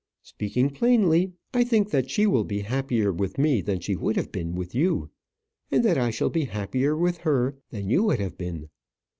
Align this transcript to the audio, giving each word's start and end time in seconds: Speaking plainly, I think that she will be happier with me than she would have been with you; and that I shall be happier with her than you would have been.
Speaking 0.23 0.71
plainly, 0.71 1.33
I 1.53 1.63
think 1.63 1.91
that 1.91 2.09
she 2.09 2.25
will 2.25 2.43
be 2.43 2.61
happier 2.61 3.13
with 3.13 3.37
me 3.37 3.61
than 3.61 3.79
she 3.81 3.95
would 3.95 4.15
have 4.15 4.31
been 4.31 4.55
with 4.55 4.73
you; 4.73 5.11
and 5.69 5.85
that 5.85 5.99
I 5.99 6.09
shall 6.09 6.31
be 6.31 6.45
happier 6.45 6.97
with 6.97 7.19
her 7.19 7.55
than 7.69 7.87
you 7.87 8.01
would 8.05 8.19
have 8.19 8.35
been. 8.35 8.69